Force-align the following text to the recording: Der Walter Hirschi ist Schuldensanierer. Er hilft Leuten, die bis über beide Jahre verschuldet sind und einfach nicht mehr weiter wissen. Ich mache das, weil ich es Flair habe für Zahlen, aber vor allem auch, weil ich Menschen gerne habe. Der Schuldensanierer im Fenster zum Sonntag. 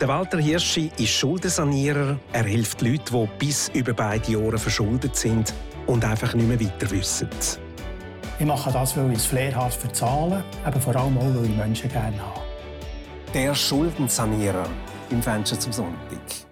Der 0.00 0.08
Walter 0.08 0.38
Hirschi 0.38 0.90
ist 0.96 1.10
Schuldensanierer. 1.10 2.18
Er 2.32 2.44
hilft 2.44 2.80
Leuten, 2.80 3.04
die 3.12 3.28
bis 3.38 3.68
über 3.74 3.92
beide 3.92 4.32
Jahre 4.32 4.56
verschuldet 4.56 5.14
sind 5.14 5.52
und 5.86 6.02
einfach 6.06 6.32
nicht 6.32 6.48
mehr 6.48 6.58
weiter 6.58 6.90
wissen. 6.90 7.28
Ich 8.38 8.46
mache 8.46 8.72
das, 8.72 8.96
weil 8.96 9.12
ich 9.12 9.18
es 9.18 9.26
Flair 9.26 9.54
habe 9.54 9.70
für 9.70 9.92
Zahlen, 9.92 10.42
aber 10.64 10.80
vor 10.80 10.96
allem 10.96 11.18
auch, 11.18 11.34
weil 11.34 11.44
ich 11.44 11.54
Menschen 11.54 11.90
gerne 11.90 12.18
habe. 12.18 12.40
Der 13.34 13.54
Schuldensanierer 13.54 14.66
im 15.10 15.22
Fenster 15.22 15.60
zum 15.60 15.70
Sonntag. 15.70 16.49